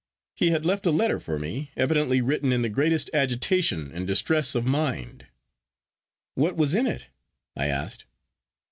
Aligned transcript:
He 0.35 0.49
had 0.49 0.65
left 0.65 0.87
a 0.87 0.91
letter 0.91 1.19
for 1.19 1.37
me, 1.37 1.69
evidently 1.77 2.21
written 2.23 2.51
in 2.51 2.63
the 2.63 2.69
greatest 2.73 3.11
agitation 3.13 3.91
and 3.91 4.07
distress 4.07 4.55
of 4.55 4.65
mind.' 4.65 5.27
'What 6.33 6.57
was 6.57 6.73
in 6.73 6.87
it?' 6.87 7.05
I 7.55 7.67
asked. 7.67 8.05